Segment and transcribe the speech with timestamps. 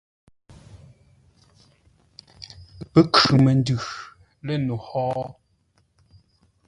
[2.91, 3.77] Pə́ khʉ məndʉ
[4.45, 5.03] lə̂ no hó?